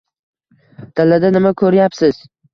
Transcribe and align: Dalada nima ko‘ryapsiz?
Dalada 1.01 1.31
nima 1.37 1.53
ko‘ryapsiz? 1.65 2.21